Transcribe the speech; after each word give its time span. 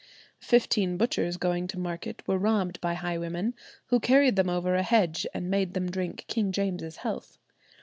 Fifteen 0.41 0.97
butchers 0.97 1.37
going 1.37 1.67
to 1.67 1.77
market 1.77 2.27
were 2.27 2.39
robbed 2.39 2.81
by 2.81 2.95
highwaymen, 2.95 3.53
who 3.89 3.99
carried 3.99 4.35
them 4.35 4.49
over 4.49 4.73
a 4.73 4.81
hedge 4.81 5.27
and 5.31 5.47
made 5.47 5.75
them 5.75 5.91
drink 5.91 6.25
King 6.27 6.51
James's 6.51 6.95
health. 7.05 7.37